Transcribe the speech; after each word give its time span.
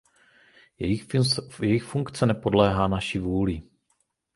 Jejich 0.79 1.83
funkce 1.83 2.25
nepodléhá 2.25 2.87
naší 2.87 3.19
vůli. 3.19 3.61